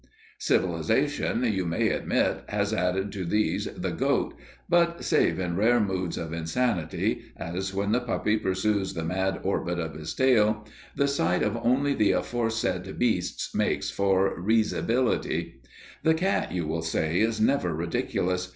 [0.39, 4.33] Civilization, you may admit, has added to these the goat
[4.67, 9.77] but, save in rare moods of insanity, as when the puppy pursues the mad orbit
[9.77, 15.61] of his tail, the sight of only the aforesaid beasts makes for risibility.
[16.01, 18.49] The cat, you will say, is never ridiculous.